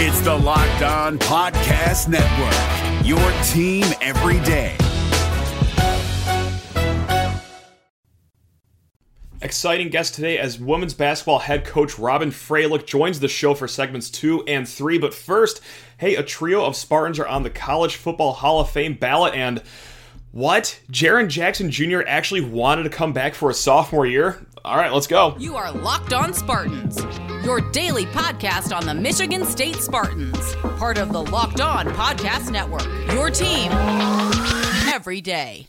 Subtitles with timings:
[0.00, 4.76] It's the Locked On Podcast Network, your team every day.
[9.42, 14.08] Exciting guest today as women's basketball head coach Robyn Fralick joins the show for segments
[14.08, 14.98] two and three.
[14.98, 15.60] But first,
[15.96, 19.60] hey, a trio of Spartans are on the College Football Hall of Fame ballot, and
[20.30, 20.78] what?
[20.92, 22.02] Jaren Jackson Jr.
[22.06, 24.46] actually wanted to come back for a sophomore year?
[24.64, 25.34] All right, let's go.
[25.38, 26.98] You are Locked On Spartans,
[27.44, 32.84] your daily podcast on the Michigan State Spartans, part of the Locked On Podcast Network.
[33.12, 33.70] Your team
[34.92, 35.66] every day.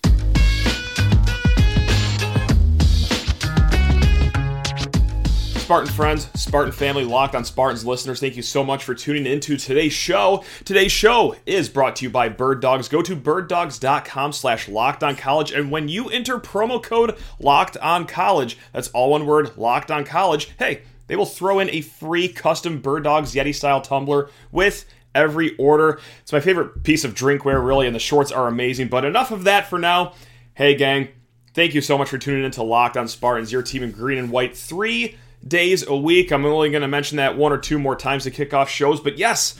[5.70, 9.56] Spartan friends, Spartan family, Locked on Spartans listeners, thank you so much for tuning into
[9.56, 10.44] today's show.
[10.66, 12.90] Today's show is brought to you by Birddogs.
[12.90, 18.08] Go to birddogs.com slash locked on college, and when you enter promo code locked on
[18.08, 22.28] college, that's all one word, locked on college, hey, they will throw in a free
[22.28, 26.00] custom Birddogs Yeti style tumbler with every order.
[26.24, 28.88] It's my favorite piece of drinkware, really, and the shorts are amazing.
[28.88, 30.14] But enough of that for now.
[30.56, 31.10] Hey, gang,
[31.54, 34.18] thank you so much for tuning in to Locked on Spartans, your team in green
[34.18, 34.58] and white.
[34.58, 35.16] Three
[35.48, 36.32] days a week.
[36.32, 39.00] I'm only going to mention that one or two more times to kick off shows.
[39.00, 39.56] But yes,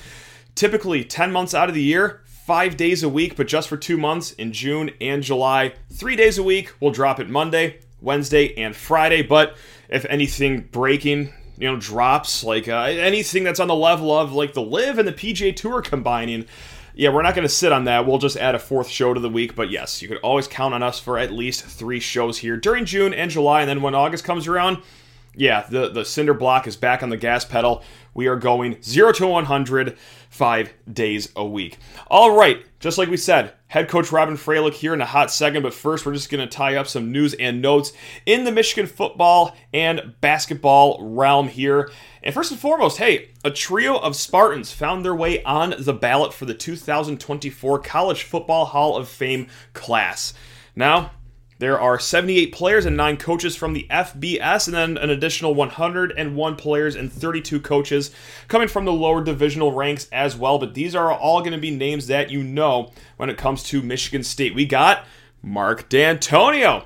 [0.56, 3.98] typically 10 months out of the year, five days a week, but just for two
[3.98, 5.74] months in June and July.
[5.92, 6.74] Three days a week.
[6.80, 9.22] We'll drop it Monday, Wednesday, and Friday.
[9.22, 9.56] But
[9.88, 14.54] if anything breaking, you know, drops, like uh, anything that's on the level of like
[14.54, 16.46] the LIV and the PGA Tour combining,
[16.96, 18.06] yeah, we're not going to sit on that.
[18.06, 19.56] We'll just add a fourth show to the week.
[19.56, 22.86] But yes, you could always count on us for at least three shows here during
[22.86, 23.62] June and July.
[23.62, 24.82] And then when August comes around,
[25.36, 27.84] yeah, the, the cinder block is back on the gas pedal.
[28.14, 29.98] We are going 0 to 100
[30.30, 31.78] five days a week.
[32.08, 35.64] All right, just like we said, head coach Robyn Fralick here in a hot second,
[35.64, 37.94] but first we're just going to tie up some news and notes
[38.26, 41.92] in the Michigan football and basketball realm here.
[42.22, 46.34] And first and foremost, hey, a trio of Spartans found their way on the ballot
[46.34, 50.34] for the 2024 College Football Hall of Fame class.
[50.76, 51.12] Now,
[51.60, 56.56] there are 78 players and 9 coaches from the FBS, and then an additional 101
[56.56, 58.12] players and 32 coaches
[58.48, 60.58] coming from the lower divisional ranks as well.
[60.58, 63.82] But these are all going to be names that you know when it comes to
[63.82, 64.56] Michigan State.
[64.56, 65.06] We got
[65.44, 66.86] Mark Dantonio.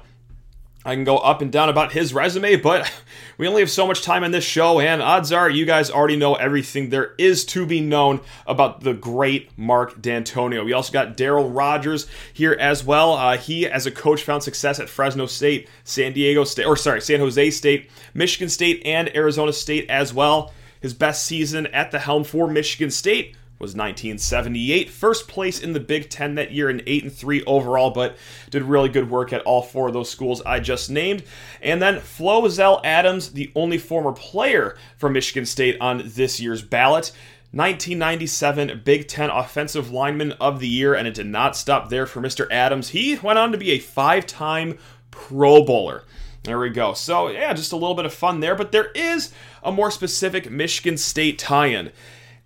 [0.85, 2.91] I can go up and down about his resume, but
[3.37, 6.17] we only have so much time on this show, and odds are you guys already
[6.17, 10.65] know everything there is to be known about the great Mark Dantonio.
[10.65, 13.13] We also got Darryl Rogers here as well.
[13.13, 17.01] Uh, he, as a coach, found success at Fresno State, San Diego State, or sorry,
[17.01, 20.53] San Jose State, Michigan State, and Arizona State as well.
[20.81, 24.89] His best season at the helm for Michigan State was 1978.
[24.89, 28.15] First place in the Big Ten that year, and 8 and 3 overall, but
[28.51, 31.23] did really good work at all four of those schools I just named.
[31.61, 37.11] And then Flozell Adams, the only former player from Michigan State on this year's ballot.
[37.51, 42.19] 1997 Big Ten Offensive Lineman of the Year, and it did not stop there for
[42.19, 42.47] Mr.
[42.51, 42.89] Adams.
[42.89, 44.79] He went on to be a five time
[45.11, 46.03] Pro Bowler.
[46.43, 46.93] There we go.
[46.93, 49.31] So, yeah, just a little bit of fun there, but there is
[49.63, 51.91] a more specific Michigan State tie in.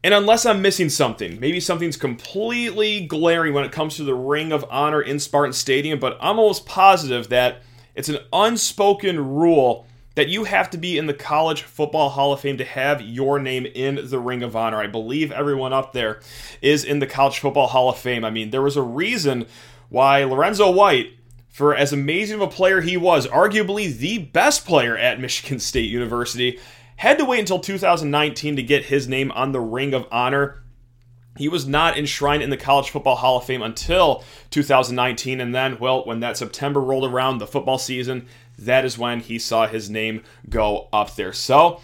[0.08, 4.54] And unless I'm missing something, maybe something's completely glaring when it comes to the Ring
[4.54, 7.62] of Honor in Spartan Stadium, but I'm almost positive that
[7.94, 9.86] it's an unspoken rule
[10.16, 13.38] that you have to be in the College Football Hall of Fame to have your
[13.38, 14.78] name in the Ring of Honor.
[14.78, 16.22] I believe everyone up there
[16.62, 18.24] is in the College Football Hall of Fame.
[18.24, 19.46] I mean, there was a reason
[19.90, 21.18] why Lorenzo White,
[21.50, 25.90] for as amazing of a player he was, arguably the best player at Michigan State
[25.90, 26.62] University,
[26.98, 30.64] had to wait until 2019 to get his name on the Ring of Honor.
[31.38, 35.78] He was not enshrined in the College Football Hall of Fame until 2019, and then,
[35.80, 38.28] well, when that September rolled around, the football season,
[38.58, 41.34] that is when he saw his name go up there.
[41.34, 41.80] So,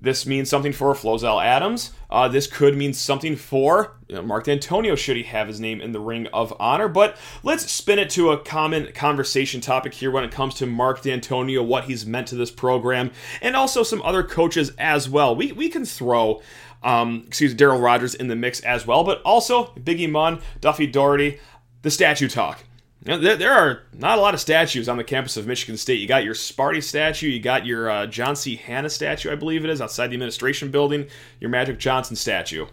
[0.00, 1.90] this means something for Flozell Adams.
[2.08, 5.80] Uh, this could mean something for you know, Mark Dantonio should he have his name
[5.80, 6.86] in the Ring of Honor.
[6.86, 11.02] But let's spin it to a common conversation topic here when it comes to Mark
[11.02, 13.10] Dantonio, what he's meant to this program,
[13.42, 15.34] and also some other coaches as well.
[15.34, 16.42] We, we can throw,
[16.82, 21.40] um, excuse Darryl Rogers in the mix as well, but also Biggie Munn, Duffy Daugherty,
[21.82, 22.64] the statue talk.
[23.02, 26.00] There, are not a lot of statues on the campus of Michigan State.
[26.00, 28.56] You got your Sparty statue, you got your uh, John C.
[28.56, 31.06] Hannah statue, I believe it is, outside the administration building,
[31.40, 32.66] your Magic Johnson statue.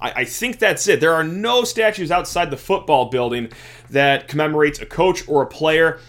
[0.00, 1.00] I, I think that's it.
[1.00, 3.52] There are no statues outside the football building
[3.90, 6.00] that commemorates a coach or a player.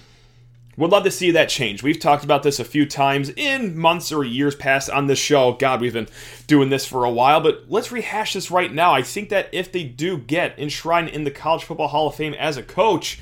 [0.77, 1.83] Would love to see that change.
[1.83, 5.53] We've talked about this a few times in months or years past on this show.
[5.53, 6.07] God, we've been
[6.47, 8.93] doing this for a while, but let's rehash this right now.
[8.93, 12.33] I think that if they do get enshrined in the College Football Hall of Fame
[12.33, 13.19] as a coach,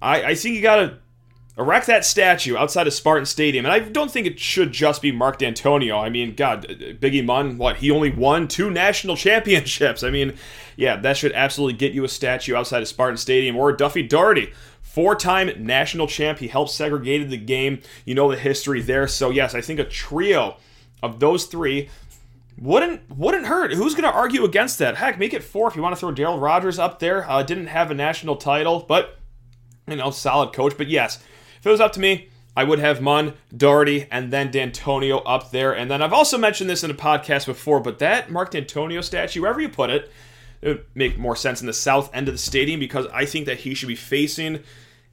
[0.00, 0.98] I, I think you got to
[1.58, 3.66] erect that statue outside of Spartan Stadium.
[3.66, 6.00] And I don't think it should just be Mark Dantonio.
[6.00, 7.78] I mean, God, Biggie Munn, what?
[7.78, 10.02] He only won two national championships.
[10.02, 10.34] I mean,
[10.76, 13.56] yeah, that should absolutely get you a statue outside of Spartan Stadium.
[13.56, 14.52] Or Duffy Daugherty,
[14.82, 16.38] four time national champ.
[16.38, 17.80] He helped segregated the game.
[18.04, 19.08] You know the history there.
[19.08, 20.56] So, yes, I think a trio
[21.02, 21.88] of those three
[22.56, 23.72] wouldn't wouldn't hurt.
[23.72, 24.96] Who's going to argue against that?
[24.96, 27.28] Heck, make it four if you want to throw Darryl Rogers up there.
[27.28, 29.17] Uh, didn't have a national title, but
[29.90, 30.74] you know, solid coach.
[30.76, 31.22] But yes,
[31.58, 35.52] if it was up to me, I would have Munn, Daugherty, and then Dantonio up
[35.52, 35.72] there.
[35.72, 39.42] And then I've also mentioned this in a podcast before, but that Mark Dantonio statue,
[39.42, 40.10] wherever you put it,
[40.60, 43.46] it would make more sense in the south end of the stadium because I think
[43.46, 44.64] that he should be facing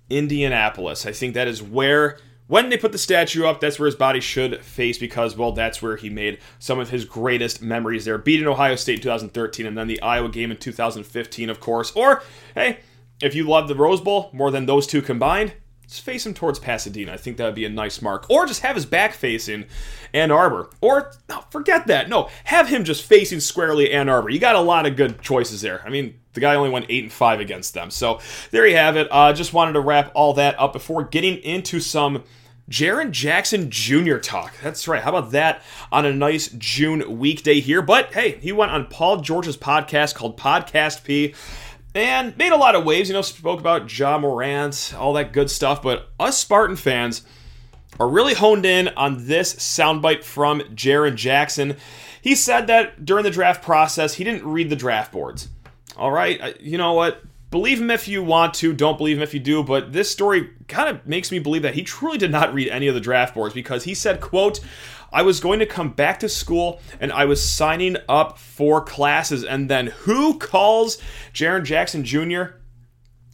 [0.10, 1.06] Indianapolis.
[1.06, 2.18] I think that is where,
[2.48, 5.81] when they put the statue up, that's where his body should face because, well, that's
[5.81, 8.18] where he made some of his greatest memories there.
[8.18, 11.92] Beating Ohio State in 2013 and then the Iowa game in 2015, of course.
[11.95, 12.24] Or,
[12.56, 12.80] hey,
[13.21, 15.53] if you love the Rose Bowl more than those two combined,
[15.88, 17.13] just face him towards Pasadena.
[17.13, 18.29] I think that would be a nice mark.
[18.29, 19.65] Or just have his back facing
[20.13, 20.69] Ann Arbor.
[20.81, 22.09] Or no, forget that.
[22.09, 24.29] No, have him just facing squarely Ann Arbor.
[24.29, 25.83] You got a lot of good choices there.
[25.85, 27.91] I mean, the guy only went eight and five against them.
[27.91, 28.19] So
[28.51, 29.07] there you have it.
[29.12, 32.23] Uh, just wanted to wrap all that up before getting into some
[32.69, 34.18] Jaren Jackson Jr.
[34.18, 34.56] talk.
[34.63, 35.03] That's right.
[35.03, 35.61] How about that
[35.91, 37.83] on a nice June weekday here?
[37.83, 41.35] But hey, he went on Paul George's podcast called Podcast P
[41.95, 43.09] and made a lot of waves.
[43.09, 45.81] You know, spoke about Ja Morant, all that good stuff.
[45.81, 47.24] But us Spartan fans
[48.00, 51.77] are really honed in on this soundbite from Jaren Jackson.
[52.21, 55.47] He said that during the draft process, he didn't read the draft boards.
[55.95, 57.24] All right, you know what?
[57.56, 60.50] Believe him if you want to, don't believe him if you do, but this story
[60.68, 63.34] kind of makes me believe that he truly did not read any of the draft
[63.34, 64.60] boards because he said, quote,
[65.13, 69.46] I was going to come back to school and I was signing up for classes.
[69.46, 70.98] And then who calls
[71.34, 72.57] Jaren Jackson Jr.?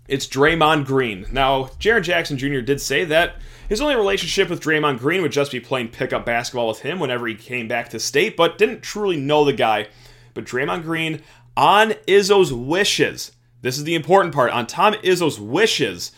[0.08, 1.26] It's Draymond Green.
[1.32, 2.60] Now, Jaren Jackson Jr.
[2.60, 3.38] did say that
[3.70, 7.26] his only relationship with Draymond Green would just be playing pickup basketball with him whenever
[7.26, 9.88] he came back to state, but didn't truly know the guy.
[10.36, 11.24] But Draymond Green,
[11.58, 16.12] on Izzo's wishes, this is the important part, on Tom Izzo's wishes,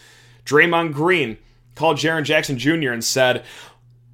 [0.45, 1.38] Draymond Green
[1.75, 2.92] called Jaren Jackson Jr.
[2.92, 3.44] and said,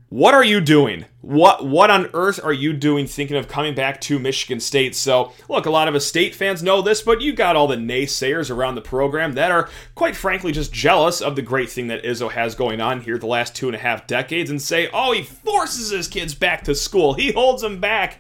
[0.10, 1.06] what are you doing?
[1.22, 4.96] What what on earth are you doing thinking of coming back to Michigan State?
[4.96, 7.76] So, look, a lot of us state fans know this, but you got all the
[7.76, 12.04] naysayers around the program that are quite frankly just jealous of the great thing that
[12.04, 15.12] Izzo has going on here the last two and a half decades and say, oh,
[15.12, 17.14] he forces his kids back to school.
[17.14, 18.18] He holds them back.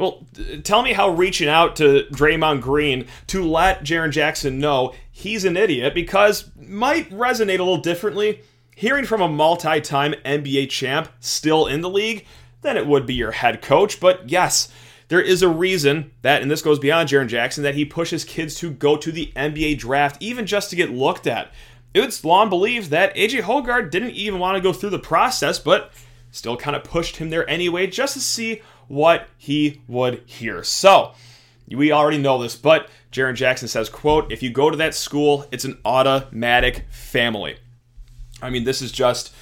[0.00, 0.26] Well,
[0.64, 5.58] tell me how reaching out to Draymond Green to let Jaren Jackson know he's an
[5.58, 8.40] idiot because might resonate a little differently
[8.74, 12.24] hearing from a multi time NBA champ still in the league
[12.62, 14.00] than it would be your head coach.
[14.00, 14.72] But yes,
[15.08, 18.54] there is a reason that, and this goes beyond Jaren Jackson, that he pushes kids
[18.56, 21.52] to go to the NBA draft, even just to get looked at.
[21.92, 25.92] It's long believed that AJ Hoggard didn't even want to go through the process, but
[26.30, 30.64] still kind of pushed him there anyway, just to see what he would hear.
[30.64, 31.12] So,
[31.68, 35.46] we already know this, but Jaren Jackson says, quote, if you go to that school,
[35.52, 37.58] it's an automatic family.
[38.42, 39.32] I mean, this is just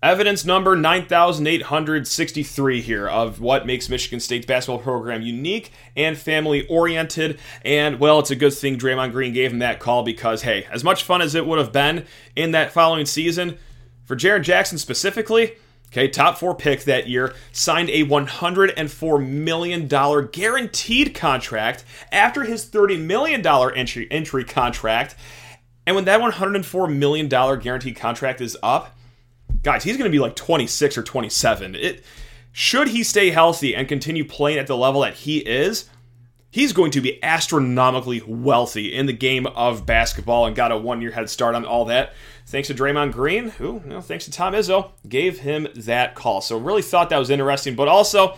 [0.00, 7.40] evidence number 9863 here of what makes Michigan State's basketball program unique and family oriented.
[7.64, 10.84] And well, it's a good thing Draymond Green gave him that call because, hey, as
[10.84, 13.58] much fun as it would have been in that following season,
[14.04, 15.56] for Jaren Jackson specifically,
[15.90, 19.88] Okay, top four pick that year, signed a $104 million
[20.30, 25.16] guaranteed contract after his $30 million entry, entry contract.
[25.86, 28.94] And when that $104 million guaranteed contract is up,
[29.62, 31.74] guys, he's going to be like 26 or 27.
[31.74, 32.04] It
[32.52, 35.88] should he stay healthy and continue playing at the level that he is,
[36.50, 41.10] he's going to be astronomically wealthy in the game of basketball and got a one-year
[41.12, 42.12] head start on all that.
[42.46, 46.40] Thanks to Draymond Green, who, you know, thanks to Tom Izzo, gave him that call.
[46.40, 48.36] So really thought that was interesting, but also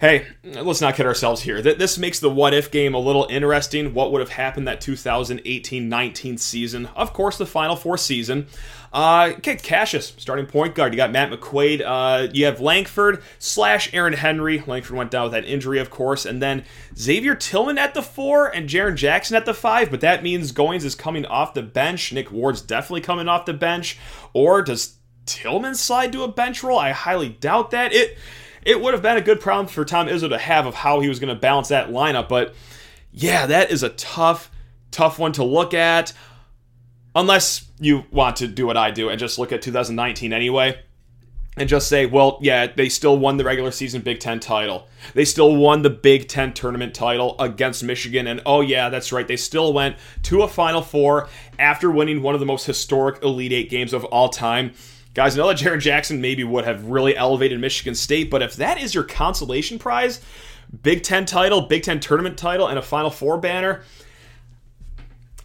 [0.00, 1.62] hey, let's not kid ourselves here.
[1.62, 3.94] That this makes the what if game a little interesting.
[3.94, 6.86] What would have happened that 2018 19 season?
[6.94, 8.46] Of course, the Final Four season.
[8.94, 10.92] Uh, okay, Cassius, starting point guard.
[10.92, 11.82] You got Matt McQuaid.
[11.84, 14.62] Uh, you have Langford slash Aaron Henry.
[14.68, 16.24] Langford went down with that injury, of course.
[16.24, 16.64] And then
[16.96, 19.90] Xavier Tillman at the four and Jaren Jackson at the five.
[19.90, 22.12] But that means Goins is coming off the bench.
[22.12, 23.98] Nick Ward's definitely coming off the bench.
[24.32, 24.94] Or does
[25.26, 26.78] Tillman slide to a bench role?
[26.78, 27.92] I highly doubt that.
[27.92, 28.16] It
[28.64, 31.08] it would have been a good problem for Tom Izzo to have of how he
[31.08, 32.28] was going to balance that lineup.
[32.28, 32.54] But
[33.10, 34.52] yeah, that is a tough,
[34.92, 36.12] tough one to look at.
[37.14, 40.78] Unless you want to do what I do and just look at 2019 anyway.
[41.56, 44.88] and just say, well, yeah, they still won the regular season Big Ten title.
[45.14, 48.26] They still won the Big Ten tournament title against Michigan.
[48.26, 49.26] And oh, yeah, that's right.
[49.26, 51.28] They still went to a Final Four
[51.58, 54.72] after winning one of the most historic Elite Eight games of all time.
[55.14, 58.56] Guys, I know that Jaren Jackson maybe would have really elevated Michigan State, but if
[58.56, 60.20] that is your consolation prize,
[60.82, 63.82] Big Ten title, Big Ten tournament title, and a Final Four banner,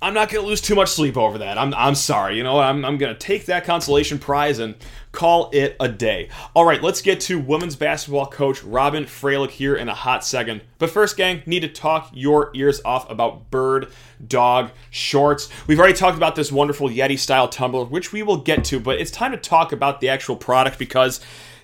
[0.02, 1.58] I'm not going to lose too much sleep over that.
[1.58, 2.38] I'm, I'm sorry.
[2.38, 4.76] You know, I'm, I'm going to take that consolation prize and
[5.12, 6.30] call it a day.
[6.54, 10.62] All right, let's get to women's basketball coach Robyn Fralick here in a hot second.
[10.78, 13.92] But first, gang, need to talk your ears off about Bird
[14.26, 15.50] Dog shorts.
[15.68, 19.02] We've already talked about this wonderful Yeti style tumbler, which we will get to, but
[19.02, 21.20] it's time to talk about the actual product because.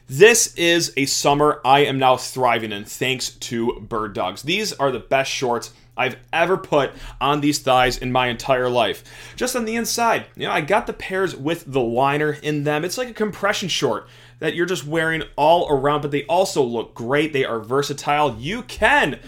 [0.08, 4.44] This is a summer I am now thriving in thanks to Birddogs.
[4.44, 9.04] These are the best shorts I've ever put on these thighs in my entire life.
[9.36, 12.84] Just on the inside, you know, I got the pairs with the liner in them.
[12.84, 14.08] It's like a compression short
[14.40, 17.34] that you're just wearing all around, but they also look great.
[17.34, 18.36] They are versatile.
[18.38, 19.20] You can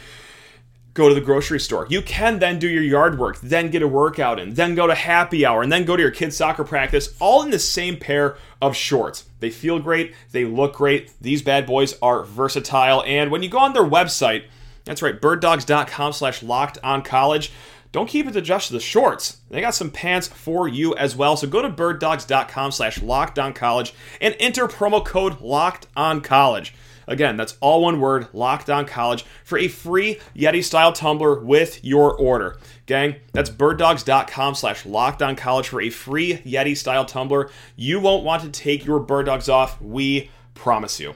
[0.97, 1.85] go to the grocery store.
[1.89, 4.95] You can then do your yard work, then get a workout in, then go to
[4.95, 8.35] happy hour, and then go to your kid's soccer practice, all in the same pair
[8.63, 9.25] of shorts.
[9.39, 11.11] They feel great, they look great.
[11.21, 14.45] These bad boys are versatile, and when you go on their website,
[14.87, 17.51] that's right, birddogs.com slash locked on college.
[17.91, 19.37] Don't keep it to just the shorts.
[19.49, 21.37] They got some pants for you as well.
[21.37, 26.73] So go to birddogs.com slash locked on college and enter promo code locked on college.
[27.07, 31.83] Again, that's all one word, locked on college, for a free Yeti style tumbler with
[31.83, 32.57] your order.
[32.85, 37.49] Gang, that's birddogs.com slash locked on college for a free Yeti style tumbler.
[37.77, 39.81] You won't want to take your bird dogs off.
[39.81, 41.15] We promise you.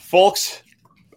[0.00, 0.62] Folks,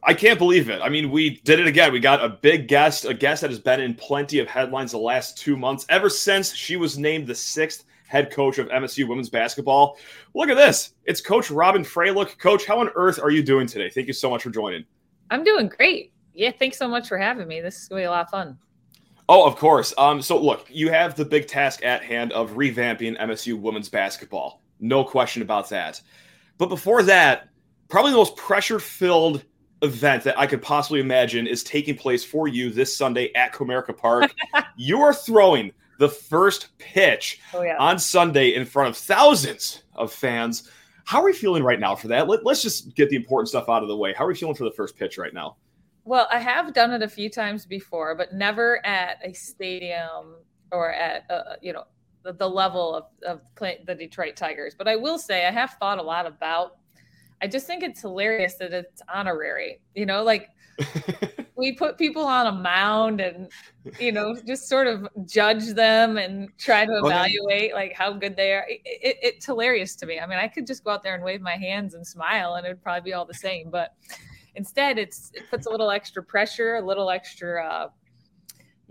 [0.03, 0.81] I can't believe it.
[0.81, 1.91] I mean, we did it again.
[1.91, 4.97] We got a big guest, a guest that has been in plenty of headlines the
[4.97, 9.29] last two months, ever since she was named the sixth head coach of MSU women's
[9.29, 9.97] basketball.
[10.35, 10.93] Look at this.
[11.05, 12.37] It's Coach Robyn Fralick.
[12.37, 13.89] Coach, how on earth are you doing today?
[13.89, 14.85] Thank you so much for joining.
[15.31, 16.11] I'm doing great.
[16.33, 17.61] Yeah, thanks so much for having me.
[17.61, 18.57] This is going to be a lot of fun.
[19.29, 19.93] Oh, of course.
[19.97, 24.61] Um, so look, you have the big task at hand of revamping MSU women's basketball.
[24.79, 26.01] No question about that.
[26.57, 27.47] But before that,
[27.93, 29.45] probably the most pressure filled
[29.83, 33.95] event that I could possibly imagine is taking place for you this Sunday at Comerica
[33.95, 34.33] Park.
[34.77, 37.77] you are throwing the first pitch oh, yeah.
[37.77, 40.71] on Sunday in front of thousands of fans.
[41.05, 42.27] How are we feeling right now for that?
[42.27, 44.11] Let, us just get the important stuff out of the way.
[44.17, 45.57] How are we feeling for the first pitch right now?
[46.03, 50.37] Well, I have done it a few times before, but never at a stadium
[50.71, 51.83] or at uh, you know
[52.23, 53.41] the, the level of, of
[53.85, 54.73] the Detroit Tigers.
[54.75, 56.77] But I will say I have thought a lot about
[57.43, 59.81] I just think it's hilarious that it's honorary.
[59.95, 60.51] You know, like
[61.57, 63.51] we put people on a mound and
[63.99, 67.73] you know just sort of judge them and try to evaluate okay.
[67.73, 68.65] like how good they are.
[68.69, 70.21] It, it, it's hilarious to me.
[70.21, 72.65] I mean, I could just go out there and wave my hands and smile, and
[72.65, 73.69] it'd probably be all the same.
[73.69, 73.93] But
[74.55, 77.61] instead, it's it puts a little extra pressure, a little extra.
[77.61, 77.89] Uh,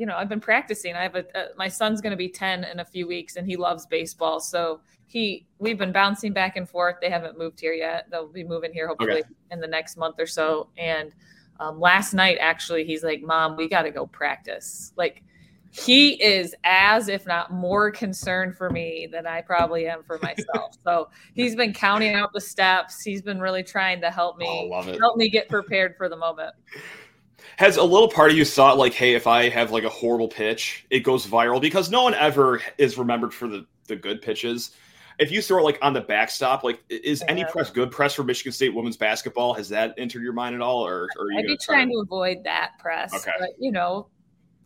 [0.02, 0.96] you know, I've been practicing.
[0.96, 3.46] I have a, a my son's going to be ten in a few weeks, and
[3.46, 6.96] he loves baseball, so he we've been bouncing back and forth.
[7.00, 8.08] They haven't moved here yet.
[8.10, 9.28] They'll be moving here hopefully okay.
[9.52, 10.70] in the next month or so.
[10.76, 11.14] And
[11.60, 15.22] um, last night, actually, he's like, "Mom, we got to go practice." Like
[15.70, 20.74] he is as if not more concerned for me than I probably am for myself.
[20.84, 23.02] so he's been counting out the steps.
[23.02, 26.56] He's been really trying to help me oh, help me get prepared for the moment.
[27.56, 30.28] Has a little part of you thought like, hey, if I have like a horrible
[30.28, 34.70] pitch, it goes viral because no one ever is remembered for the the good pitches
[35.18, 37.30] if you throw it like on the backstop, like is yeah.
[37.30, 39.54] any press good press for Michigan State women's basketball?
[39.54, 42.72] Has that entered your mind at all, or, or I'd be trying to avoid that
[42.78, 43.14] press?
[43.14, 44.08] Okay, but you know,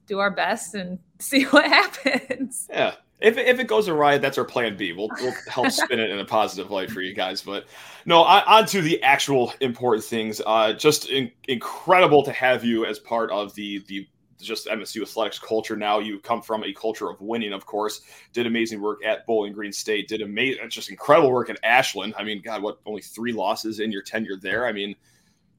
[0.06, 2.66] do our best and see what happens.
[2.70, 2.94] Yeah.
[3.20, 4.92] If, if it goes awry, that's our plan B.
[4.92, 7.40] We'll, we'll help spin it in a positive light for you guys.
[7.40, 7.66] But
[8.04, 10.42] no, on, to the actual important things.
[10.44, 14.06] Uh, just in, incredible to have you as part of the the
[14.38, 15.98] just MSU athletics culture now.
[15.98, 18.02] You come from a culture of winning, of course.
[18.34, 20.08] Did amazing work at Bowling Green State.
[20.08, 22.14] Did amazing, just incredible work at Ashland.
[22.18, 24.66] I mean, God, what only three losses in your tenure there?
[24.66, 24.94] I mean,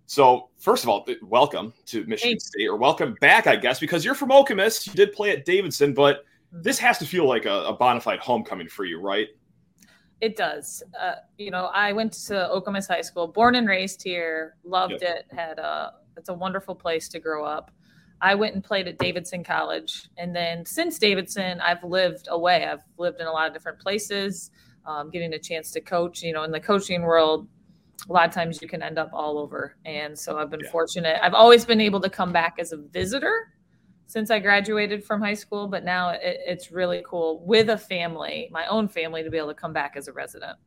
[0.05, 2.47] so first of all, welcome to Michigan Thanks.
[2.47, 4.85] State, or welcome back, I guess, because you're from Okemos.
[4.85, 8.20] You did play at Davidson, but this has to feel like a, a bona fide
[8.20, 9.27] homecoming for you, right?
[10.20, 10.82] It does.
[11.00, 15.25] Uh, you know, I went to Okemos High School, born and raised here, loved it.
[15.32, 17.72] Had a it's a wonderful place to grow up.
[18.20, 22.66] I went and played at Davidson College, and then since Davidson, I've lived away.
[22.66, 24.50] I've lived in a lot of different places,
[24.88, 26.24] um, getting a chance to coach.
[26.24, 27.48] You know, in the coaching world,
[28.10, 30.72] a lot of times you can end up all over, and so I've been yeah.
[30.72, 31.20] fortunate.
[31.22, 33.54] I've always been able to come back as a visitor
[34.07, 38.49] since I graduated from high school, but now it, it's really cool with a family,
[38.51, 40.57] my own family, to be able to come back as a resident.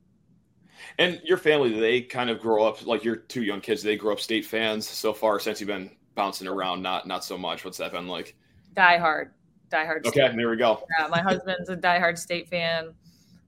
[0.99, 3.83] And your family, they kind of grow up like your two young kids.
[3.83, 6.83] They grow up state fans so far since you've been bouncing around.
[6.83, 7.65] Not not so much.
[7.65, 8.37] What's that been like?
[8.75, 9.33] Die hard,
[9.71, 10.07] die hard.
[10.07, 10.37] Okay, state.
[10.37, 10.83] there we go.
[10.99, 12.95] Yeah, my husband's a diehard state fan.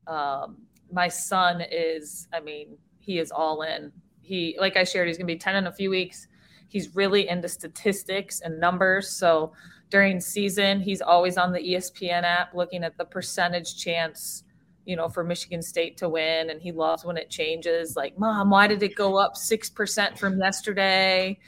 [0.06, 0.58] Um,
[0.90, 2.28] my son is.
[2.32, 3.92] I mean, he is all in.
[4.20, 6.28] He, like I shared, he's going to be ten in a few weeks.
[6.68, 9.10] He's really into statistics and numbers.
[9.10, 9.52] So
[9.92, 10.80] during season.
[10.80, 14.42] He's always on the ESPN app looking at the percentage chance,
[14.86, 16.48] you know, for Michigan State to win.
[16.48, 17.94] And he loves when it changes.
[17.94, 21.38] Like, mom, why did it go up 6% from yesterday?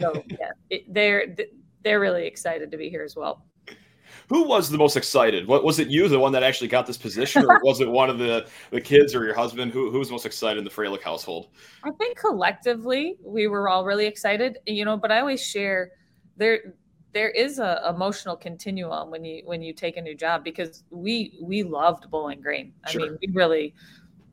[0.00, 1.36] So, yeah, it, they're,
[1.82, 3.46] they're really excited to be here as well.
[4.28, 5.46] Who was the most excited?
[5.46, 8.08] What was it you, the one that actually got this position, or was it one
[8.08, 9.70] of the the kids or your husband?
[9.70, 11.48] Who who was most excited in the Fralick household?
[11.82, 14.96] I think collectively we were all really excited, you know.
[14.96, 15.90] But I always share
[16.38, 16.74] there
[17.14, 21.38] there is a emotional continuum when you when you take a new job because we
[21.40, 22.72] we loved Bowling Green.
[22.84, 23.02] I sure.
[23.02, 23.74] mean, we really,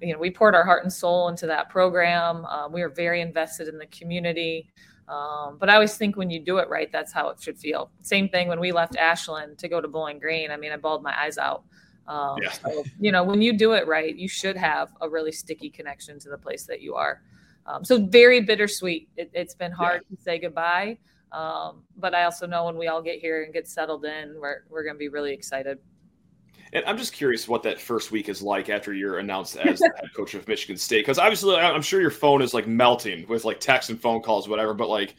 [0.01, 2.43] you know, we poured our heart and soul into that program.
[2.45, 4.67] Um, we were very invested in the community.
[5.07, 7.91] Um, but I always think when you do it right, that's how it should feel.
[8.01, 10.51] Same thing when we left Ashland to go to Bowling Green.
[10.51, 11.63] I mean, I bawled my eyes out.
[12.07, 12.51] Um, yeah.
[12.51, 16.17] so, you know, when you do it right, you should have a really sticky connection
[16.19, 17.21] to the place that you are.
[17.65, 19.09] Um, so very bittersweet.
[19.17, 20.15] It, has been hard yeah.
[20.15, 20.97] to say goodbye.
[21.31, 24.63] Um, but I also know when we all get here and get settled in, we're,
[24.69, 25.77] we're going to be really excited.
[26.73, 29.91] And I'm just curious what that first week is like after you're announced as the
[29.95, 31.01] head coach of Michigan State.
[31.01, 34.47] Because obviously, I'm sure your phone is like melting with like texts and phone calls,
[34.47, 34.73] whatever.
[34.73, 35.15] But like,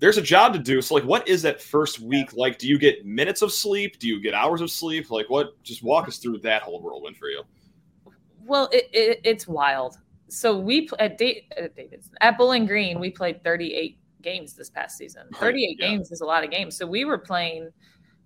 [0.00, 0.80] there's a job to do.
[0.80, 2.58] So, like, what is that first week like?
[2.58, 3.98] Do you get minutes of sleep?
[3.98, 5.10] Do you get hours of sleep?
[5.10, 5.60] Like, what?
[5.62, 7.42] Just walk us through that whole whirlwind for you.
[8.44, 9.98] Well, it, it, it's wild.
[10.28, 14.96] So we at, Date, at Davidson at Bowling Green, we played 38 games this past
[14.96, 15.26] season.
[15.34, 15.88] 38 yeah.
[15.88, 16.76] games is a lot of games.
[16.76, 17.70] So we were playing,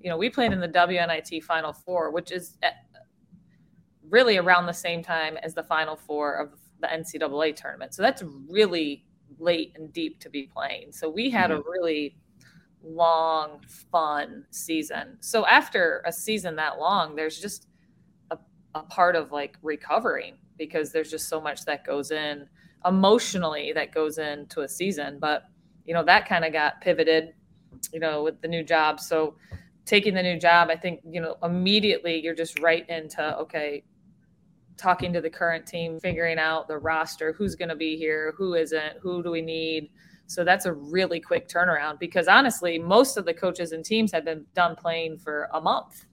[0.01, 2.59] you know, we played in the WNIT Final Four, which is
[4.09, 7.95] really around the same time as the Final Four of the NCAA tournament.
[7.95, 9.05] So that's really
[9.39, 10.93] late and deep to be playing.
[10.93, 11.61] So we had mm-hmm.
[11.61, 12.17] a really
[12.83, 15.17] long, fun season.
[15.21, 17.69] So after a season that long, there's just
[18.31, 18.39] a,
[18.75, 22.49] a part of like recovering because there's just so much that goes in
[22.85, 25.19] emotionally that goes into a season.
[25.21, 25.45] But
[25.85, 27.35] you know, that kind of got pivoted,
[27.93, 29.01] you know, with the new job.
[29.01, 29.37] So
[29.85, 33.83] taking the new job, I think, you know, immediately you're just right into, okay,
[34.77, 38.55] talking to the current team, figuring out the roster, who's going to be here, who
[38.55, 39.91] isn't, who do we need.
[40.27, 44.25] So that's a really quick turnaround because honestly, most of the coaches and teams had
[44.25, 46.07] been done playing for a month.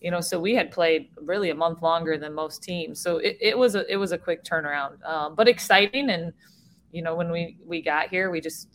[0.00, 3.00] You know, so we had played really a month longer than most teams.
[3.00, 6.32] So it, it was a it was a quick turnaround, um, but exciting and
[6.92, 8.68] you know, when we we got here, we just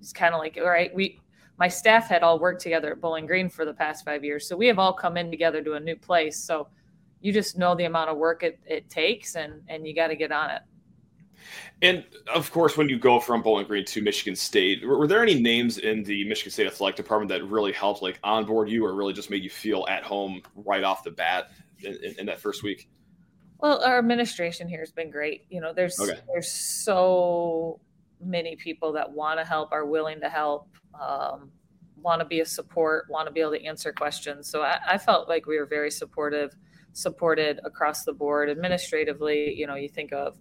[0.00, 1.20] it's kind of like, all right, we
[1.58, 4.56] my staff had all worked together at Bowling Green for the past five years, so
[4.56, 6.38] we have all come in together to a new place.
[6.38, 6.68] So
[7.20, 10.16] you just know the amount of work it, it takes, and and you got to
[10.16, 10.62] get on it.
[11.80, 15.22] And of course, when you go from Bowling Green to Michigan State, were, were, there
[15.22, 18.94] any names in the Michigan State athletic department that really helped, like onboard you, or
[18.94, 21.50] really just made you feel at home right off the bat
[21.82, 22.88] in, in, in that first week?
[23.62, 25.46] Well, our administration here has been great.
[25.48, 26.18] You know, there's okay.
[26.32, 27.80] there's so
[28.20, 30.68] many people that want to help, are willing to help,
[31.00, 31.52] um,
[31.96, 34.48] want to be a support, want to be able to answer questions.
[34.50, 36.54] So I, I, felt like we were very supportive,
[36.92, 38.50] supported across the board.
[38.50, 40.38] Administratively, you know, you think of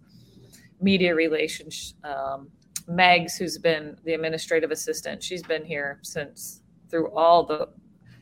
[0.82, 1.94] media relations.
[2.04, 2.50] Um,
[2.90, 7.70] Megs, who's been the administrative assistant, she's been here since through all the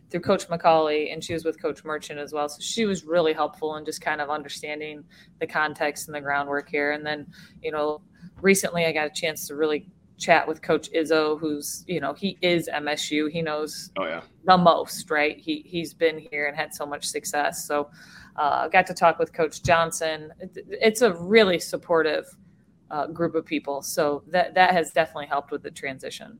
[0.09, 2.49] through Coach McCallie, and she was with Coach Merchant as well.
[2.49, 5.03] So she was really helpful in just kind of understanding
[5.39, 6.91] the context and the groundwork here.
[6.91, 7.27] And then,
[7.61, 8.01] you know,
[8.41, 9.87] recently I got a chance to really
[10.19, 13.31] chat with Coach Izzo, who's you know he is MSU.
[13.31, 15.37] He knows oh yeah the most, right?
[15.39, 17.65] He he's been here and had so much success.
[17.65, 17.89] So
[18.35, 20.31] uh, got to talk with Coach Johnson.
[20.39, 22.25] It's a really supportive
[22.91, 23.81] uh, group of people.
[23.81, 26.39] So that that has definitely helped with the transition.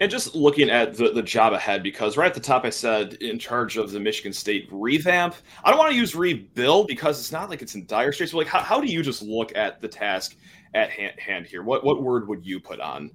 [0.00, 3.14] And just looking at the, the job ahead, because right at the top I said
[3.14, 5.34] in charge of the Michigan State revamp.
[5.64, 8.32] I don't want to use rebuild because it's not like it's in dire straits.
[8.32, 10.36] But like, how, how do you just look at the task
[10.74, 11.64] at hand, hand here?
[11.64, 13.10] What what word would you put on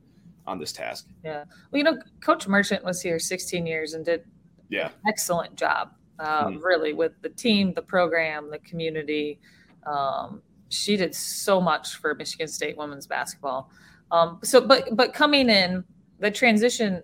[0.46, 1.08] on this task?
[1.24, 4.26] Yeah, well, you know, Coach Merchant was here 16 years and did
[4.69, 6.60] yeah excellent job, uh, mm-hmm.
[6.60, 9.39] really with the team, the program, the community.
[9.86, 13.69] Um, she did so much for Michigan State women's basketball.
[14.12, 15.84] Um, so, but but coming in
[16.24, 17.04] the transition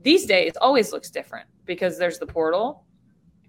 [0.00, 2.84] these days always looks different because there's the portal.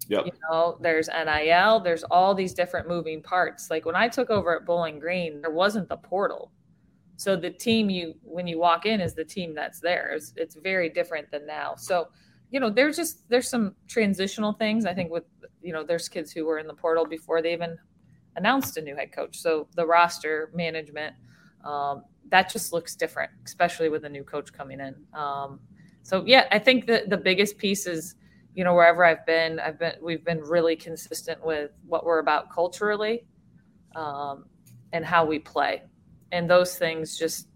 [0.07, 0.25] Yep.
[0.25, 3.69] You know, there's NIL, there's all these different moving parts.
[3.69, 6.51] Like when I took over at Bowling Green, there wasn't the portal.
[7.17, 10.11] So the team you when you walk in is the team that's there.
[10.15, 11.75] It's, it's very different than now.
[11.75, 12.07] So,
[12.49, 14.87] you know, there's just there's some transitional things.
[14.87, 15.25] I think with
[15.61, 17.77] you know, there's kids who were in the portal before they even
[18.35, 19.37] announced a new head coach.
[19.37, 21.15] So the roster management,
[21.63, 24.95] um, that just looks different, especially with a new coach coming in.
[25.13, 25.59] Um,
[26.03, 28.15] so yeah, I think that the biggest piece is,
[28.55, 32.51] you know, wherever I've been, I've been we've been really consistent with what we're about
[32.51, 33.25] culturally,
[33.95, 34.45] um,
[34.91, 35.83] and how we play,
[36.31, 37.47] and those things just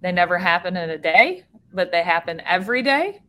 [0.00, 3.20] they never happen in a day, but they happen every day.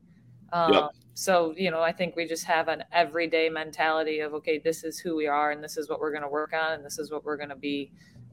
[0.53, 0.89] Um, yep.
[1.13, 4.99] So you know, I think we just have an everyday mentality of okay, this is
[4.99, 7.11] who we are, and this is what we're going to work on, and this is
[7.11, 7.91] what we're going to be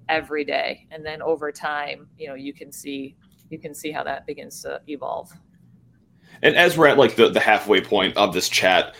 [0.09, 0.87] every day.
[0.91, 3.17] And then over time you know you can see
[3.51, 5.33] you can see how that begins to evolve.
[6.43, 8.95] And as we're at like the, the halfway point of this chat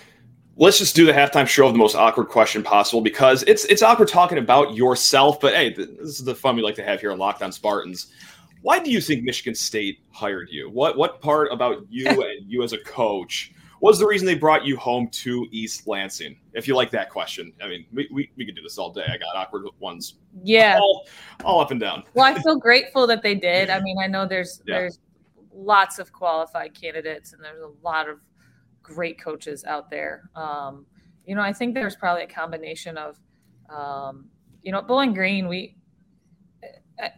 [0.57, 3.83] let's just do the halftime show of the most awkward question possible because it's it's
[3.83, 5.89] awkward talking about yourself but hey this
[6.19, 8.09] is the fun we like to have here on locked on spartans.
[8.63, 10.71] Why do you think michigan state hired you?
[10.71, 14.65] What what part about you and you as a coach was the reason they brought
[14.65, 16.37] you home to East Lansing?
[16.55, 19.05] If you like that question, I mean, we, we, we could do this all day.
[19.07, 20.15] I got awkward ones.
[20.43, 20.79] Yeah.
[20.81, 21.07] All,
[21.45, 22.05] all up and down.
[22.15, 23.69] Well, I feel grateful that they did.
[23.71, 24.79] I mean, I know there's, yeah.
[24.79, 24.99] there's
[25.53, 28.21] lots of qualified candidates and there's a lot of
[28.83, 30.31] great coaches out there.
[30.35, 30.87] Um,
[31.27, 33.19] you know, I think there's probably a combination of,
[33.69, 34.27] um,
[34.63, 35.77] you know, Bowling Green, we,
[37.01, 37.11] I,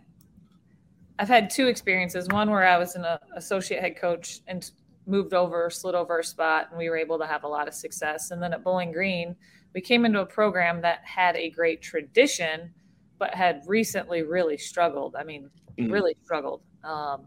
[1.19, 2.29] I've had two experiences.
[2.29, 3.05] One where I was an
[3.37, 4.71] associate head coach and
[5.09, 7.75] moved over, slid over a spot, and we were able to have a lot of
[7.75, 8.31] success.
[8.31, 9.35] And then at Bowling Green,
[9.75, 12.73] we came into a program that had a great tradition,
[13.19, 15.17] but had recently really struggled.
[15.17, 15.93] I mean, mm-hmm.
[15.93, 16.63] really struggled.
[16.85, 17.27] Um,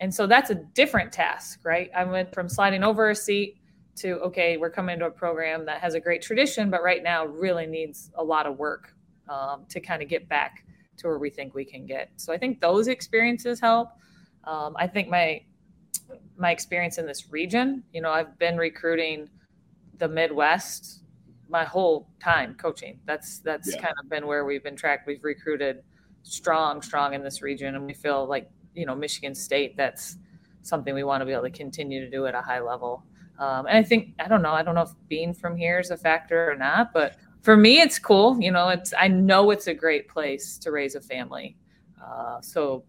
[0.00, 1.90] and so that's a different task, right?
[1.94, 3.58] I went from sliding over a seat
[3.96, 7.24] to, okay, we're coming into a program that has a great tradition, but right now
[7.26, 8.94] really needs a lot of work
[9.28, 10.64] um, to kind of get back
[10.98, 12.10] to where we think we can get.
[12.16, 13.88] So I think those experiences help.
[14.44, 15.42] Um, I think my
[16.36, 17.82] my experience in this region.
[17.92, 19.28] You know, I've been recruiting
[19.98, 21.02] the Midwest
[21.48, 22.98] my whole time coaching.
[23.06, 23.80] That's that's yeah.
[23.80, 25.06] kind of been where we've been tracked.
[25.06, 25.82] We've recruited
[26.22, 29.76] strong, strong in this region, and we feel like you know Michigan State.
[29.76, 30.16] That's
[30.62, 33.04] something we want to be able to continue to do at a high level.
[33.38, 34.52] Um, and I think I don't know.
[34.52, 37.80] I don't know if being from here is a factor or not, but for me,
[37.80, 38.40] it's cool.
[38.40, 41.56] You know, it's I know it's a great place to raise a family.
[42.04, 42.84] Uh, so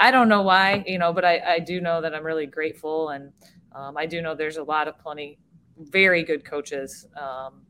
[0.00, 3.10] I don't know why, you know, but I, I do know that I'm really grateful.
[3.10, 3.32] And
[3.72, 5.38] um, I do know there's a lot of plenty
[5.78, 7.06] very good coaches.
[7.16, 7.62] Um,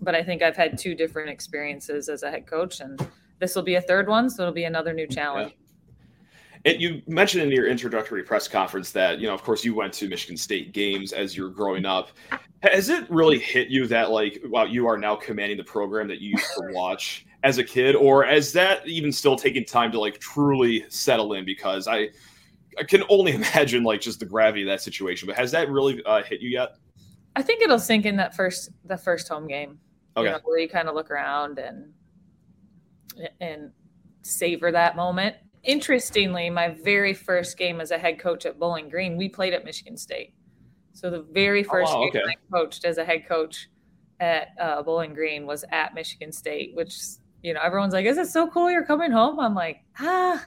[0.00, 2.98] but I think I've had two different experiences as a head coach, and
[3.38, 4.30] this will be a third one.
[4.30, 5.52] So it'll be another new challenge.
[5.52, 6.72] Yeah.
[6.72, 9.92] And you mentioned in your introductory press conference that, you know, of course, you went
[9.94, 12.10] to Michigan State games as you were growing up.
[12.62, 16.20] Has it really hit you that, like, wow, you are now commanding the program that
[16.20, 17.26] you used to watch?
[17.44, 21.44] As a kid, or is that even still taking time to like truly settle in?
[21.44, 22.08] Because I,
[22.78, 25.26] I can only imagine like just the gravity of that situation.
[25.26, 26.76] But has that really uh, hit you yet?
[27.34, 29.78] I think it'll sink in that first the first home game.
[30.16, 30.26] Okay.
[30.26, 31.92] You know, where you kind of look around and
[33.40, 33.70] and
[34.22, 35.36] savor that moment.
[35.64, 39.64] Interestingly, my very first game as a head coach at Bowling Green, we played at
[39.64, 40.34] Michigan State.
[40.92, 42.32] So the very first oh, wow, game okay.
[42.32, 43.68] I coached as a head coach
[44.20, 46.98] at uh, Bowling Green was at Michigan State, which
[47.42, 50.44] you know, everyone's like, "Is it so cool you're coming home?" I'm like, ah,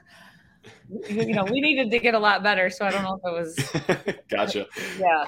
[1.09, 2.69] you know, we needed to get a lot better.
[2.69, 4.15] So I don't know if it was.
[4.29, 4.67] gotcha.
[4.99, 5.27] Yeah,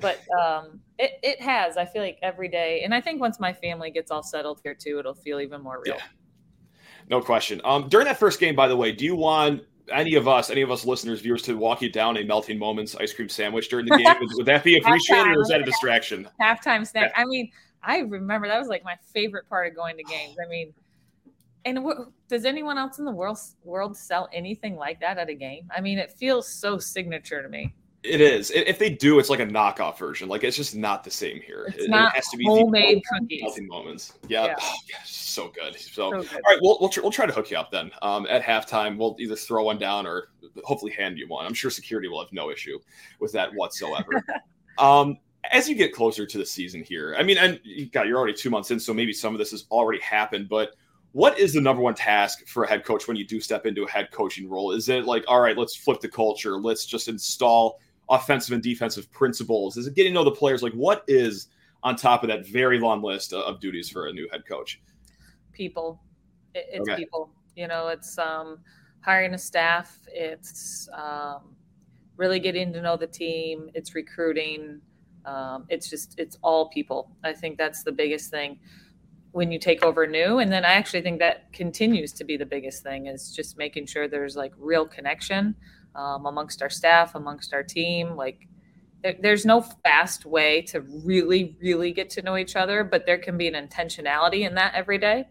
[0.00, 1.76] but um, it it has.
[1.76, 4.74] I feel like every day, and I think once my family gets all settled here
[4.74, 5.96] too, it'll feel even more real.
[5.96, 6.02] Yeah.
[7.10, 7.60] No question.
[7.64, 10.60] Um, during that first game, by the way, do you want any of us, any
[10.60, 13.86] of us listeners, viewers, to walk you down a melting moments ice cream sandwich during
[13.86, 14.14] the game?
[14.20, 16.28] would, would that be appreciated, or is that a distraction?
[16.40, 17.12] Halftime snack.
[17.16, 17.50] I mean,
[17.82, 20.36] I remember that was like my favorite part of going to games.
[20.44, 20.74] I mean,
[21.64, 21.78] and
[22.28, 25.68] does anyone else in the world world sell anything like that at a game?
[25.74, 27.74] I mean, it feels so signature to me.
[28.04, 28.52] It is.
[28.52, 30.28] If they do, it's like a knockoff version.
[30.28, 31.64] Like it's just not the same here.
[31.68, 33.60] It's it, not it has to be homemade cookies.
[33.62, 34.14] moments.
[34.28, 34.46] Yeah.
[34.46, 34.54] Yeah.
[34.60, 35.78] Oh, yeah, so good.
[35.78, 36.40] So, So good.
[36.46, 37.90] right, we'll we'll, tr- we'll try to hook you up then.
[38.02, 40.28] Um, at halftime, we'll either throw one down or
[40.64, 41.44] hopefully hand you one.
[41.44, 42.78] I'm sure security will have no issue
[43.18, 44.24] with that whatsoever.
[44.78, 45.18] um,
[45.50, 48.34] as you get closer to the season here, I mean, and you got you're already
[48.34, 50.76] two months in, so maybe some of this has already happened, but
[51.12, 53.84] what is the number one task for a head coach when you do step into
[53.84, 54.72] a head coaching role?
[54.72, 59.10] Is it like, all right, let's flip the culture, let's just install offensive and defensive
[59.10, 59.76] principles?
[59.76, 60.62] Is it getting to know the players?
[60.62, 61.48] Like, what is
[61.82, 64.80] on top of that very long list of duties for a new head coach?
[65.58, 66.00] people.
[66.54, 66.96] It's Okay.
[66.96, 67.30] people.
[67.56, 68.60] You know, it's um,
[69.00, 69.98] hiring a staff.
[70.06, 71.56] It's um,
[72.16, 73.68] really getting to know the team.
[73.74, 74.80] It's recruiting.
[75.26, 77.10] Um, it's just it's all people.
[77.24, 78.60] I think that's the biggest thing
[79.32, 80.38] when you take over new.
[80.38, 83.86] And then I actually think that continues to be the biggest thing is just making
[83.86, 85.54] sure there's like real connection
[85.94, 88.16] um, amongst our staff, amongst our team.
[88.16, 88.48] Like
[89.02, 93.18] there, there's no fast way to really, really get to know each other, but there
[93.18, 95.28] can be an intentionality in that every day.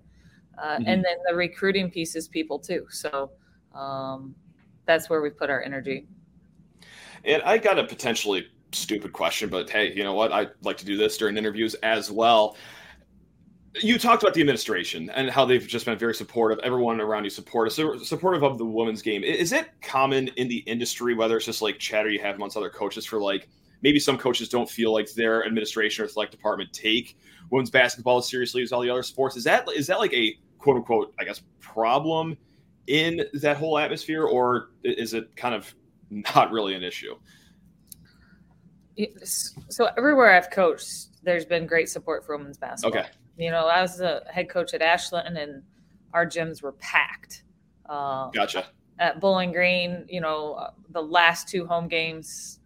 [0.58, 0.84] Uh, Mhm.
[0.88, 2.88] And then the recruiting piece is people too.
[2.90, 3.32] So
[3.76, 4.36] um,
[4.86, 6.08] that's where we put our energy.
[7.26, 10.32] And I got a potentially stupid question, but hey, you know what?
[10.32, 12.56] I like to do this during interviews as well.
[13.82, 16.60] You talked about the administration and how they've just been very supportive.
[16.64, 17.74] Everyone around you supportive,
[18.06, 19.24] supportive of the women's game.
[19.24, 22.70] Is it common in the industry, whether it's just like chatter you have amongst other
[22.70, 23.50] coaches for like
[23.82, 27.18] maybe some coaches don't feel like their administration or select department take
[27.52, 29.36] women's basketball as seriously as all the other sports?
[29.36, 32.38] Is that is that like a quote unquote, I guess, problem
[32.88, 35.74] in that whole atmosphere, or is it kind of
[36.10, 37.16] not really an issue?
[39.70, 43.02] So everywhere I've coached, there's been great support for women's basketball.
[43.02, 43.10] Okay.
[43.38, 45.62] You know, I was a head coach at Ashland, and
[46.14, 47.44] our gyms were packed.
[47.88, 48.68] Uh, Gotcha.
[49.00, 52.60] at Bowling Green, you know, the last two home games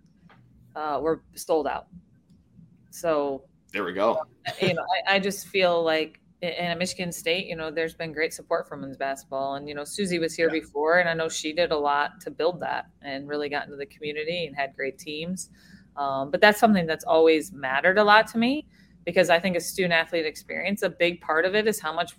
[0.75, 1.87] uh, were sold out.
[2.89, 4.21] So, There we go.
[4.61, 8.11] you know, I, I just feel like in at Michigan State, you know, there's been
[8.11, 9.55] great support for women's basketball.
[9.55, 10.59] And, you know, Suzy was here Yeah.
[10.61, 13.77] before, and I know she did a lot to build that and really got into
[13.77, 15.49] the community and had great teams.
[15.97, 18.65] Um, but that's something that's always mattered a lot to me
[19.05, 22.13] because I think a student athlete experience, a big part of it is how much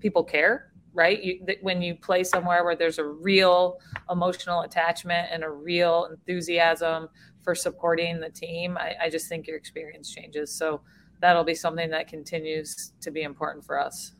[0.00, 1.22] people care, right?
[1.22, 3.78] You, that when you play somewhere where there's a real
[4.10, 7.08] emotional attachment and a real enthusiasm
[7.42, 10.54] for supporting the team, I, I just think your experience changes.
[10.54, 10.80] So
[11.20, 14.12] that'll be something that continues to be important for us.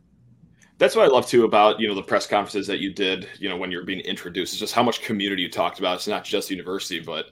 [0.78, 3.28] That's what I love too about you know the press conferences that you did.
[3.38, 5.96] You know when you were being introduced, it's just how much community you talked about.
[5.96, 7.26] It's not just university, but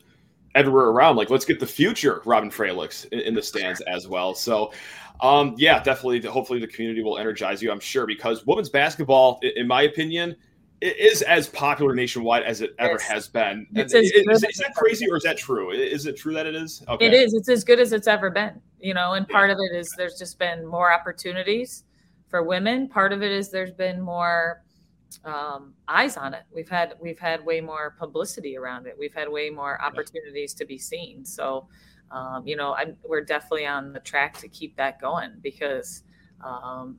[0.55, 1.17] everywhere around.
[1.17, 4.35] Like let's get the future Robyn Fralicks in, in the stands as well.
[4.35, 4.73] So.
[5.21, 6.21] Um, yeah, definitely.
[6.23, 7.71] Hopefully, the community will energize you.
[7.71, 10.35] I'm sure because women's basketball, in my opinion,
[10.83, 13.03] is as popular nationwide as it ever Yes.
[13.03, 13.67] has been.
[13.77, 14.27] And is, is
[14.59, 15.71] that crazy or is that true?
[15.71, 16.83] Is it true that it is?
[16.89, 17.07] Okay.
[17.07, 17.35] It is.
[17.35, 18.61] It's as good as it's ever been.
[18.81, 21.85] You know, and part of it is there's just been more opportunities
[22.29, 22.89] for women.
[22.89, 24.63] Part of it is there's been more
[25.25, 26.43] um, eyes on it.
[26.55, 28.97] We've had we've had way more publicity around it.
[28.99, 31.25] We've had way more opportunities to be seen.
[31.25, 31.69] So,
[32.11, 36.05] um, you know, I'm, we're definitely on the track to keep that going because
[36.45, 36.99] um,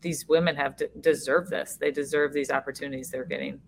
[0.00, 1.76] these women have de- deserve this.
[1.80, 3.60] They deserve these opportunities they're getting.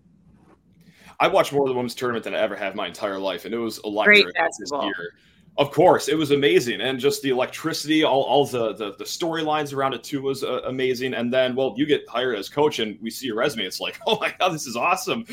[1.19, 3.53] I watched more of the women's tournament than I ever have my entire life, and
[3.53, 4.85] it was electric Great this basketball.
[4.85, 5.13] year.
[5.57, 9.73] Of course, it was amazing, and just the electricity, all, all the the, the storylines
[9.73, 11.13] around it too was uh, amazing.
[11.13, 13.65] And then, well, you get hired as coach, and we see your resume.
[13.65, 15.25] It's like, oh my god, this is awesome!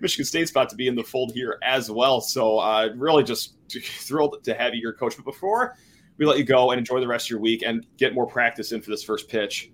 [0.00, 2.22] Michigan State's about to be in the fold here as well.
[2.22, 5.16] So, uh, really, just thrilled to have you here, coach.
[5.16, 5.76] But before
[6.16, 8.72] we let you go and enjoy the rest of your week and get more practice
[8.72, 9.70] in for this first pitch,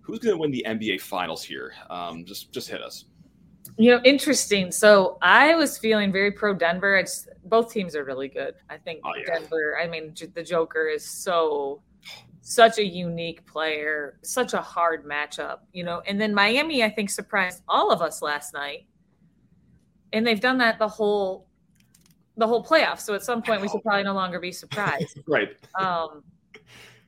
[0.00, 1.72] who's going to win the NBA Finals here?
[1.88, 3.06] Um, just just hit us.
[3.76, 4.70] You know, interesting.
[4.70, 6.96] So I was feeling very pro Denver.
[6.96, 8.54] It's both teams are really good.
[8.68, 9.38] I think Oh, yeah.
[9.38, 9.78] Denver.
[9.82, 11.82] I mean, the Joker is so
[12.42, 15.60] such a unique player, such a hard matchup.
[15.72, 18.86] You know, and then Miami, I think, surprised all of us last night,
[20.12, 21.46] and they've done that the whole
[22.36, 23.00] the whole playoff.
[23.00, 25.20] So at some point, we should probably no longer be surprised.
[25.26, 25.50] Right.
[25.78, 26.22] Um,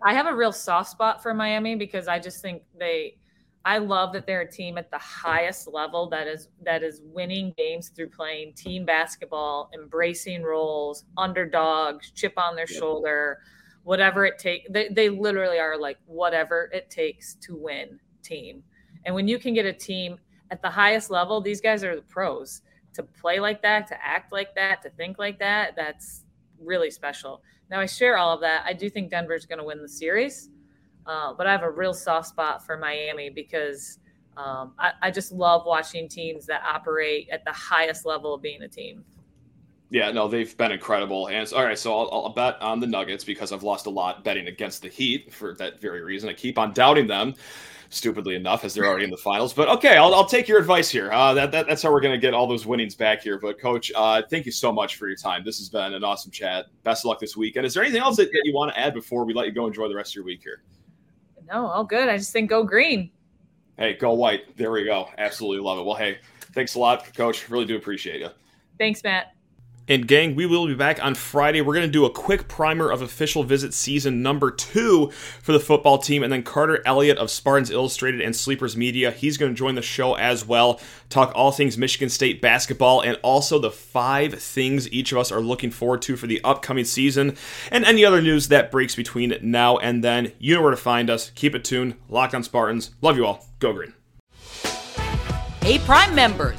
[0.04, 3.16] I have a real soft spot for Miami because I just think they.
[3.64, 7.54] I love that they're a team at the highest level that is that is winning
[7.56, 13.38] games through playing team basketball, embracing roles, underdogs, chip on their shoulder,
[13.84, 14.68] whatever it takes.
[14.70, 18.64] They, they literally are like whatever it takes to win team.
[19.04, 20.18] And when you can get a team
[20.50, 22.62] at the highest level, these guys are the pros.
[22.94, 26.24] To play like that, to act like that, to think like that, that's
[26.60, 27.42] really special.
[27.70, 28.64] Now I share all of that.
[28.66, 30.50] I do think Denver's going to win the series,
[31.06, 33.98] uh, but I have a real soft spot for Miami because
[34.36, 38.62] um, I, I just love watching teams that operate at the highest level of being
[38.62, 39.04] a team.
[39.90, 41.28] Yeah, no, they've been incredible.
[41.28, 44.24] And all right, so I'll, I'll, bet on the Nuggets because I've lost a lot
[44.24, 46.30] betting against the Heat for that very reason.
[46.30, 47.34] I keep on doubting them,
[47.90, 49.52] stupidly enough, as they're already in the finals.
[49.52, 51.12] But okay, I'll, I'll take your advice here.
[51.12, 53.38] Uh, that, that, that's how we're going to get all those winnings back here.
[53.38, 55.44] But coach, uh, thank you so much for your time.
[55.44, 56.68] This has been an awesome chat.
[56.84, 57.66] Best of luck this weekend.
[57.66, 59.66] Is there anything else that, that you want to add before we let you go
[59.66, 60.62] enjoy the rest of your week here?
[61.52, 62.08] No, all good.
[62.08, 63.10] I just think go green.
[63.76, 64.56] Hey, go white.
[64.56, 65.08] There we go.
[65.18, 65.84] Absolutely love it.
[65.84, 66.18] Well, hey,
[66.54, 67.50] thanks a lot, coach.
[67.50, 68.30] Really do appreciate you.
[68.78, 69.34] Thanks, Matt.
[69.88, 71.60] And gang, we will be back on Friday.
[71.60, 75.10] We're going to do a quick primer of official visit season number two
[75.42, 76.22] for the football team.
[76.22, 79.82] And then Carter Elliott of Spartans Illustrated and Sleepers Media, he's going to join the
[79.82, 80.80] show as well.
[81.08, 85.40] Talk all things Michigan State basketball and also the five things each of us are
[85.40, 87.36] looking forward to for the upcoming season
[87.70, 90.32] and any other news that breaks between now and then.
[90.38, 91.30] You know where to find us.
[91.34, 91.96] Keep it tuned.
[92.08, 92.92] Locked on Spartans.
[93.02, 93.46] Love you all.
[93.58, 93.94] Go green.
[95.62, 96.58] Hey, Prime members,